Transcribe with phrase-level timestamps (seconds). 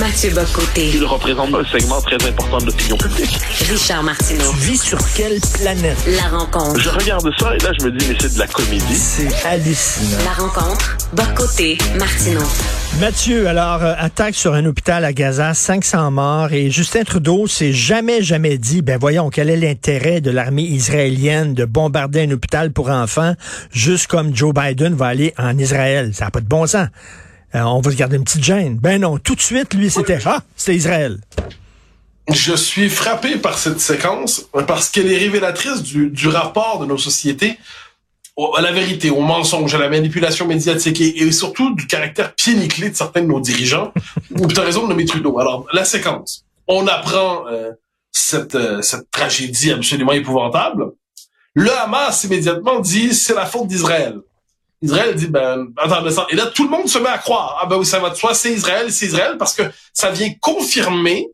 [0.00, 0.92] Mathieu Bocoté.
[0.94, 3.38] Il représente un segment très important de l'opinion publique.
[3.70, 4.50] Richard Martineau.
[4.52, 5.98] Tu vis sur quelle planète?
[6.06, 6.80] La rencontre.
[6.80, 8.94] Je regarde ça et là, je me dis, mais c'est de la comédie.
[8.94, 10.24] C'est hallucinant.
[10.24, 10.96] La rencontre.
[11.12, 11.76] Bocoté.
[11.98, 12.40] Martineau.
[12.98, 17.74] Mathieu, alors, euh, attaque sur un hôpital à Gaza, 500 morts, et Justin Trudeau s'est
[17.74, 22.72] jamais, jamais dit, ben voyons, quel est l'intérêt de l'armée israélienne de bombarder un hôpital
[22.72, 23.34] pour enfants,
[23.70, 26.12] juste comme Joe Biden va aller en Israël?
[26.14, 26.88] Ça n'a pas de bon sens.
[27.54, 28.78] Euh, on va se garder une petite gêne.
[28.78, 31.20] Ben non, tout de suite, lui, c'était, ah, c'était Israël.
[32.28, 36.98] Je suis frappé par cette séquence parce qu'elle est révélatrice du, du rapport de nos
[36.98, 37.58] sociétés
[38.56, 42.54] à la vérité, au mensonge, à la manipulation médiatique et, et surtout du caractère pied
[42.54, 43.92] nickelé de certains de nos dirigeants.
[44.38, 45.38] Ou tu as raison de nommer Trudeau.
[45.38, 46.44] Alors, la séquence.
[46.66, 47.72] On apprend euh,
[48.12, 50.92] cette, euh, cette tragédie absolument épouvantable.
[51.54, 54.20] Le Hamas immédiatement dit c'est la faute d'Israël.
[54.82, 57.76] Israël dit ben attends et là tout le monde se met à croire ah ben
[57.76, 61.28] oui ça va de soi c'est Israël c'est Israël parce que ça vient confirmer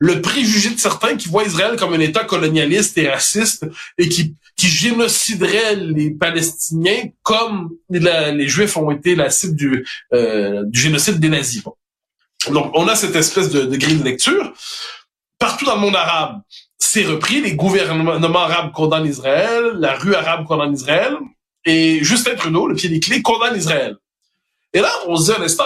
[0.00, 3.66] le préjugé de certains qui voient Israël comme un État colonialiste et raciste
[3.98, 10.62] et qui, qui génociderait les Palestiniens comme les Juifs ont été la cible du, euh,
[10.64, 11.62] du génocide des nazis.
[12.50, 14.54] Donc, on a cette espèce de, de grille de lecture.
[15.38, 16.40] Partout dans le monde arabe,
[16.78, 17.42] c'est repris.
[17.42, 21.14] Les gouvernements arabes condamnent Israël, la rue arabe condamne Israël,
[21.64, 23.96] et Justin Trudeau, le pied des clés, condamne Israël.
[24.72, 25.64] Et là, on se dit à l'instant,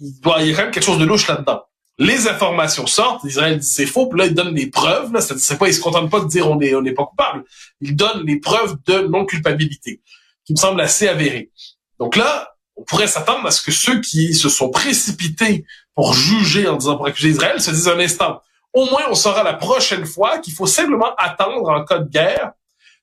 [0.00, 1.62] il doit y a quand même quelque chose de louche là-dedans
[1.98, 5.58] les informations sortent, Israël dit c'est faux, puis là, il donne les preuves, là, c'est
[5.58, 7.44] pas, il se contente pas de dire on est, on n'est pas coupable.
[7.80, 10.00] Il donne les preuves de non-culpabilité,
[10.44, 11.50] qui me semblent assez avérées.
[11.98, 16.66] Donc là, on pourrait s'attendre à ce que ceux qui se sont précipités pour juger
[16.66, 18.40] en disant pour accuser Israël se disent un instant.
[18.72, 22.52] Au moins, on saura la prochaine fois qu'il faut simplement attendre en cas de guerre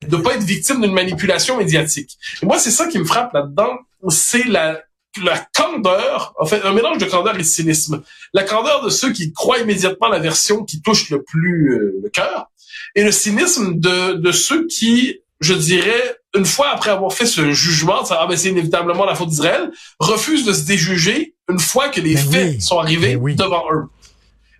[0.07, 2.17] de pas être victime d'une manipulation médiatique.
[2.41, 3.77] Et moi, c'est ça qui me frappe là-dedans,
[4.09, 4.79] c'est la
[5.23, 8.03] la candeur, en fait, un mélange de candeur et de cynisme.
[8.33, 12.09] La candeur de ceux qui croient immédiatement la version qui touche le plus euh, le
[12.09, 12.49] cœur,
[12.95, 17.51] et le cynisme de, de ceux qui, je dirais, une fois après avoir fait ce
[17.51, 21.89] jugement, ça, ah ben c'est inévitablement la faute d'Israël, refusent de se déjuger une fois
[21.89, 22.61] que les Ben faits oui.
[22.61, 23.35] sont arrivés Ben oui.
[23.35, 23.85] devant eux.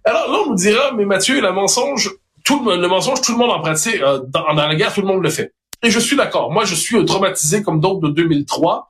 [0.04, 2.12] Alors là, on nous dira, mais Mathieu, le mensonge,
[2.50, 4.02] tout le, le mensonge, tout le monde en pratique.
[4.02, 5.54] euh, dans, dans la guerre, tout le monde le fait.
[5.84, 6.52] Et je suis d'accord.
[6.52, 8.90] Moi, je suis euh, traumatisé comme d'autres de 2003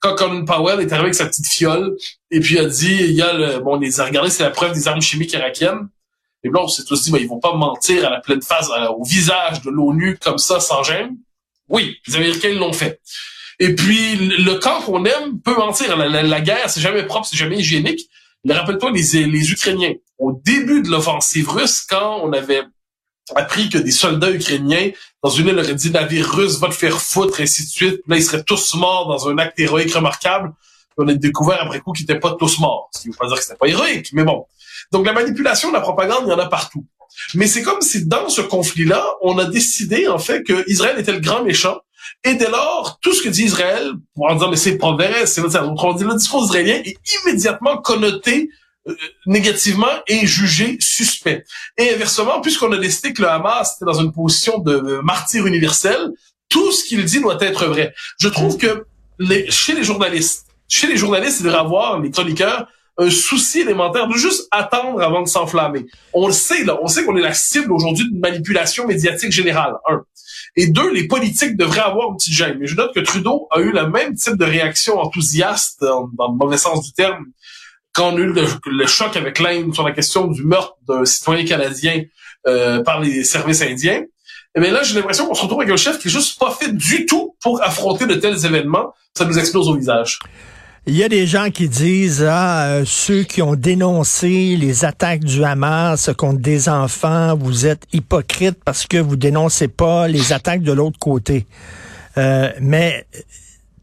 [0.00, 1.96] quand Colin Powell est arrivé avec sa petite fiole
[2.30, 4.50] et puis a dit il y a le bon on les a regardés c'est la
[4.50, 5.88] preuve des armes chimiques irakiennes
[6.42, 8.68] et là on s'est tous dit ben, ils vont pas mentir à la pleine face
[8.76, 11.16] à- au visage de l'ONU comme ça sans gêne
[11.70, 13.00] oui les Américains l'ont fait
[13.60, 17.04] et puis le le camp qu'on aime peut mentir la, la- la guerre c'est jamais
[17.04, 18.02] propre c'est jamais hygiénique
[18.44, 22.62] Mais rappelle-toi les les Ukrainiens au début de l'offensive russe quand on avait
[23.34, 24.90] appris que des soldats ukrainiens
[25.22, 28.00] dans une île auraient dit navire russe va te faire foutre, ainsi de suite.
[28.06, 30.52] Là, ils seraient tous morts dans un acte héroïque remarquable.
[30.96, 32.90] On a découvert après coup qu'ils n'étaient pas tous morts.
[32.94, 34.46] Ce qui veut pas dire que c'était pas héroïque, mais bon.
[34.92, 36.86] Donc la manipulation, la propagande, il y en a partout.
[37.34, 41.12] Mais c'est comme si dans ce conflit-là, on a décidé en fait que Israël était
[41.12, 41.78] le grand méchant.
[42.22, 45.40] Et dès lors, tout ce que dit Israël, en dire mais c'est pas vrai, c'est
[45.40, 48.50] autrement dit, le discours israélien est immédiatement connoté
[49.26, 51.44] négativement et jugé suspect.
[51.78, 55.46] Et inversement, puisqu'on a décidé que le Hamas était dans une position de euh, martyr
[55.46, 56.10] universel,
[56.48, 57.94] tout ce qu'il dit doit être vrai.
[58.18, 58.86] Je trouve que
[59.18, 64.06] les, chez les journalistes, chez les journalistes, il devrait avoir, les chroniqueurs, un souci élémentaire
[64.06, 65.86] de juste attendre avant de s'enflammer.
[66.12, 69.74] On le sait, là, on sait qu'on est la cible aujourd'hui d'une manipulation médiatique générale,
[69.88, 70.04] un.
[70.56, 72.58] Et deux, les politiques devraient avoir une petite gêne.
[72.60, 76.36] Mais je note que Trudeau a eu le même type de réaction enthousiaste, dans le
[76.36, 77.24] mauvais sens du terme,
[77.94, 78.34] quand on a eu
[78.66, 82.02] le, choc avec l'Inde sur la question du meurtre d'un citoyen canadien
[82.46, 84.02] euh, par les services indiens,
[84.56, 86.50] eh bien là, j'ai l'impression qu'on se retrouve avec un chef qui est juste pas
[86.50, 88.92] fait du tout pour affronter de tels événements.
[89.16, 90.18] Ça nous explose au visage.
[90.86, 95.24] Il y a des gens qui disent, ah, euh, ceux qui ont dénoncé les attaques
[95.24, 100.62] du Hamas contre des enfants, vous êtes hypocrites parce que vous dénoncez pas les attaques
[100.62, 101.46] de l'autre côté.
[102.18, 103.06] Euh, mais,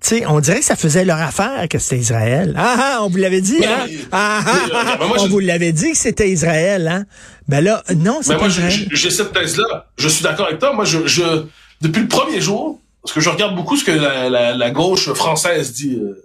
[0.08, 2.54] sais, on dirait que ça faisait leur affaire que c'était Israël.
[2.58, 3.86] Ah, ah, on vous l'avait dit, Mais hein?
[3.88, 7.06] mais- Ah, ah, ah, euh, moi, on je- vous l'avait dit que c'était Israël, hein?
[7.48, 8.88] Ben là, non, c'est Mais pas moi, j'ai- Israël.
[8.92, 9.88] j'ai cette thèse-là.
[9.98, 10.74] Je suis d'accord avec toi.
[10.74, 11.44] Moi, je, je,
[11.82, 15.12] depuis le premier jour, parce que je regarde beaucoup ce que la, la, la gauche
[15.14, 16.22] française dit euh,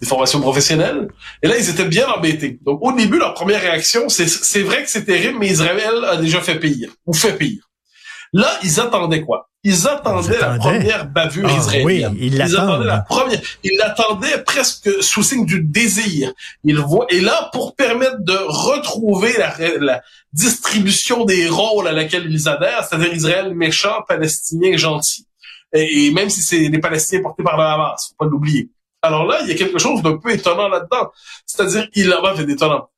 [0.00, 1.08] des formations professionnelles,
[1.42, 2.58] et là, ils étaient bien embêtés.
[2.64, 6.16] Donc, au début, leur première réaction, c'est c'est vrai que c'est terrible, mais Israël a
[6.16, 7.68] déjà fait pire, ou fait pire.
[8.32, 9.48] Là, ils attendaient quoi?
[9.64, 12.12] Ils attendaient, Ils la première bavure Ah, israélienne.
[12.14, 12.58] oui, ils l'attendent.
[12.70, 13.40] attendaient la première.
[13.62, 16.32] Ils l'attendaient presque sous signe du désir.
[16.64, 20.00] Ils voient, et là, pour permettre de retrouver la, la
[20.32, 25.26] distribution des rôles à laquelle ils adhèrent, c'est-à-dire Israël méchant, Palestinien gentil.
[25.74, 28.70] Et, et même si c'est des Palestiniens portés par le Hamas, faut pas l'oublier.
[29.02, 31.10] Alors là, il y a quelque chose d'un peu étonnant là-dedans.
[31.46, 32.88] C'est-à-dire, il en fait d'étonnant.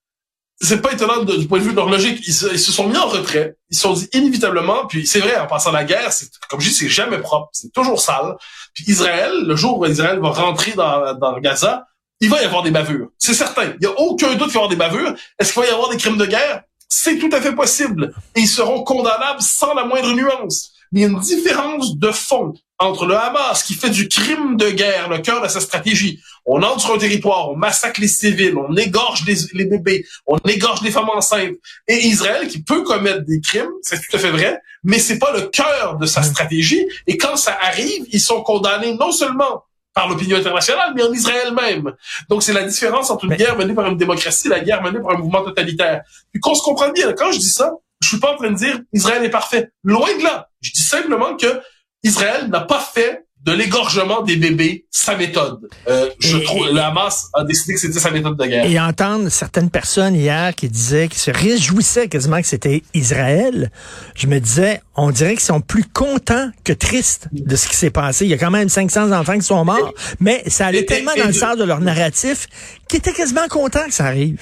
[0.63, 2.23] C'est pas étonnant de- du point de vue de leur logique.
[2.27, 3.57] Ils se, sont mis en retrait.
[3.71, 6.69] Ils se sont dit inévitablement, puis c'est vrai, en passant la guerre, c'est, comme je
[6.69, 7.49] dis, c'est jamais propre.
[7.53, 8.37] C'est toujours sale.
[8.75, 11.87] Puis Israël, le jour où Israël va rentrer dans, dans Gaza,
[12.21, 13.09] il va y avoir des bavures.
[13.19, 13.75] C'est certain.
[13.81, 15.15] Il y a aucun doute qu'il va y avoir des bavures.
[15.39, 16.63] Est-ce qu'il va y avoir des crimes de guerre?
[16.89, 18.15] C'est tout à fait possible.
[18.37, 20.71] Et ils seront condamnables sans la moindre nuance.
[20.93, 24.57] Mais il y a une différence de fond entre le Hamas qui fait du crime
[24.57, 26.21] de guerre le cœur de sa stratégie.
[26.45, 30.37] On entre sur un territoire, on massacre les civils, on égorge les, les bébés, on
[30.39, 31.55] égorge les femmes enceintes.
[31.87, 35.33] Et Israël qui peut commettre des crimes, c'est tout à fait vrai, mais c'est pas
[35.33, 36.85] le cœur de sa stratégie.
[37.07, 39.65] Et quand ça arrive, ils sont condamnés non seulement
[39.95, 41.93] par l'opinion internationale, mais en Israël même.
[42.29, 45.01] Donc c'est la différence entre une guerre menée par une démocratie et la guerre menée
[45.01, 46.03] par un mouvement totalitaire.
[46.33, 48.57] Puis qu'on se comprenne bien, quand je dis ça, je suis pas en train de
[48.57, 49.71] dire Israël est parfait.
[49.85, 50.49] Loin de là.
[50.61, 51.61] Je dis simplement que
[52.03, 55.69] Israël n'a pas fait de l'égorgement des bébés sa méthode.
[55.89, 58.65] Euh, je Et- trouve le Hamas a décidé que c'était sa méthode de guerre.
[58.71, 63.73] Et entendre certaines personnes hier qui disaient, qui se réjouissaient quasiment que c'était Israël,
[64.15, 67.91] je me disais, on dirait qu'ils sont plus contents que tristes de ce qui s'est
[67.91, 68.27] passé.
[68.27, 71.15] Il y a quand même 500 enfants qui sont morts, mais ça allait et- tellement
[71.17, 72.47] dans le sens de leur narratif
[72.89, 74.39] qu'ils étaient quasiment contents que ça arrive.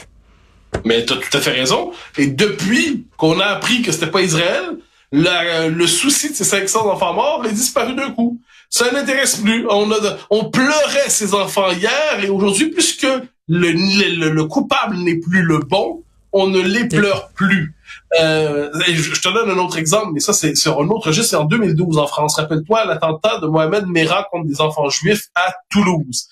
[0.85, 1.91] Mais tu as tout à fait raison.
[2.19, 4.77] Et depuis qu'on a appris que c'était pas Israël,
[5.13, 8.41] la- le souci de ces 500 enfants morts est disparu d'un coup.
[8.69, 9.67] Ça n'intéresse plus.
[9.69, 9.97] On, a,
[10.31, 13.07] on pleurait ces enfants hier et aujourd'hui, puisque
[13.49, 17.75] le, le, le coupable n'est plus le bon, on ne les pleure plus.
[18.21, 21.37] Euh, je te donne un autre exemple, mais ça c'est sur un autre registre, c'est
[21.37, 22.37] en 2012 en France.
[22.37, 26.29] Rappelle-toi l'attentat de Mohamed Merah contre des enfants juifs à Toulouse.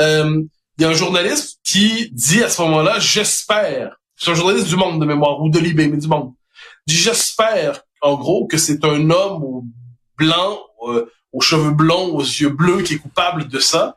[0.00, 0.42] Euh,
[0.78, 4.76] il y a un journaliste qui dit à ce moment-là, j'espère, c'est un journaliste du
[4.76, 6.32] Monde de mémoire, ou de Libé, mais du Monde,
[6.86, 9.62] dit j'espère, en gros, que c'est un homme
[10.18, 10.58] blanc,
[10.88, 13.96] euh, aux cheveux blonds, aux yeux bleus, qui est coupable de ça.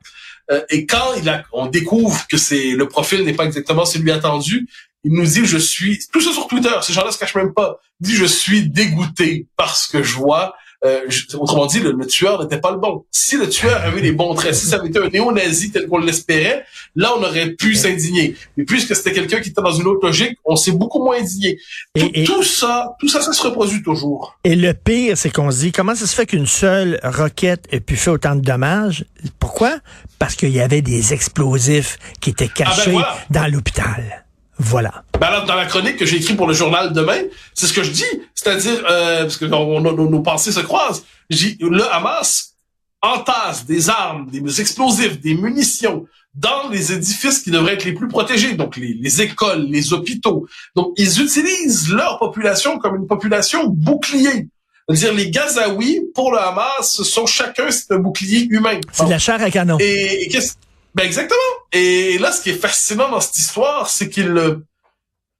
[0.52, 4.12] Euh, et quand il a, on découvre que c'est le profil n'est pas exactement celui
[4.12, 4.68] attendu,
[5.04, 7.80] il nous dit je suis tout ça sur Twitter, ces gens-là se cachent même pas.
[8.00, 10.56] Il dit je suis dégoûté parce que je vois
[10.86, 11.00] euh,
[11.40, 13.04] autrement dit, le, le tueur n'était pas le bon.
[13.12, 15.98] Si le tueur avait les bons traits, si ça avait été un néo-nazi tel qu'on
[15.98, 16.64] l'espérait,
[16.96, 18.36] là, on aurait pu s'indigner.
[18.58, 21.58] Mais puisque c'était quelqu'un qui était dans une autre logique, on s'est beaucoup moins indigné.
[21.98, 24.38] Tout, Et- et- tout ça, tout ça, ça se reproduit toujours.
[24.44, 27.80] Et le pire, c'est qu'on se dit, comment ça se fait qu'une seule roquette ait
[27.80, 29.06] pu faire autant de dommages?
[29.40, 29.78] Pourquoi?
[30.20, 33.18] Parce qu'il y avait des explosifs qui étaient cachés voilà.
[33.30, 34.25] dans l'hôpital.
[34.58, 35.04] Voilà.
[35.20, 37.20] Ben alors, dans la chronique que j'ai écrite pour le journal demain,
[37.54, 38.04] c'est ce que je dis.
[38.34, 41.04] C'est-à-dire, euh, parce que on- on- nos, nos pensées se croisent.
[41.30, 42.54] Le Hamas
[43.02, 48.08] entasse des armes, des explosifs, des munitions dans les édifices qui devraient être les plus
[48.08, 50.46] protégés, donc les, les écoles, les hôpitaux.
[50.76, 54.48] Donc, ils utilisent leur population comme une population bouclier.
[54.90, 58.80] C'est-à-dire, les Gazaouis, pour le Hamas, sont chacun, c'est un bouclier humain.
[58.92, 59.78] C'est de la chair à canon.
[59.80, 60.54] Et, et qu'est-ce
[60.96, 61.38] ben exactement.
[61.72, 64.66] Et là, ce qui est fascinant dans cette histoire, c'est qu'il le-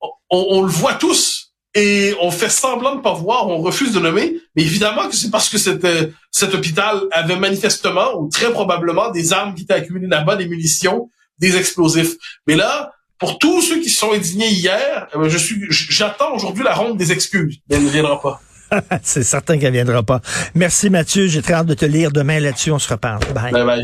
[0.02, 4.00] on, on le voit tous et on fait semblant de pas voir, on refuse de
[4.00, 4.38] nommer.
[4.56, 9.12] Mais évidemment que c'est parce que cet, euh, cet hôpital avait manifestement ou très probablement
[9.12, 11.10] des armes qui étaient accumulées là-bas, des munitions,
[11.40, 12.14] des explosifs.
[12.48, 16.34] Mais là, pour tous ceux qui se sont indignés hier, eh ben, je suis, j'attends
[16.34, 17.60] aujourd'hui la ronde des excuses.
[17.70, 18.42] Mais elle ne viendra pas.
[19.04, 20.22] c'est certain qu'elle viendra pas.
[20.54, 23.20] Merci Mathieu, j'ai très hâte de te lire demain là-dessus, on se reparle.
[23.34, 23.52] Bye.
[23.52, 23.84] Bye bye.